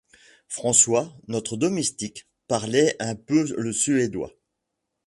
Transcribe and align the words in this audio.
François, 0.47 1.15
notre 1.27 1.57
domestique, 1.57 2.27
parlait 2.47 2.95
un 2.99 3.13
peu 3.13 3.53
le 3.55 3.71
suédois. 3.71 4.33